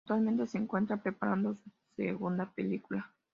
Actualmente 0.03 0.47
se 0.47 0.57
encuentra 0.57 0.97
preparando 0.97 1.53
su 1.53 1.69
segunda 1.95 2.49
película. 2.51 3.13